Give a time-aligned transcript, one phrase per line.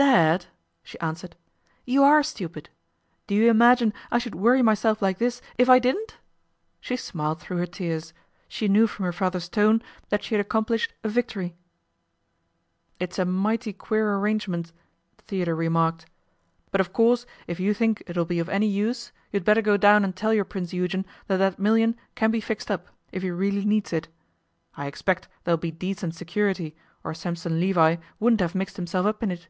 [0.00, 0.46] 'Dad,'
[0.82, 1.36] she answered,
[1.84, 2.70] 'you are stupid.
[3.26, 6.16] Do you imagine I should worry myself like this if I didn't?'
[6.80, 8.14] She smiled through her tears.
[8.48, 11.54] She knew from her father's tone that she had accomplished a victory.
[12.98, 14.72] 'It's a mighty queer arrangement,'
[15.18, 16.06] Theodore remarked.
[16.70, 19.76] 'But of course if you think it'll be of any use, you had better go
[19.76, 23.30] down and tell your Prince Eugen that that million can be fixed up, if he
[23.30, 24.08] really needs it.
[24.78, 29.30] I expect there'll be decent security, or Sampson Levi wouldn't have mixed himself up in
[29.30, 29.48] it.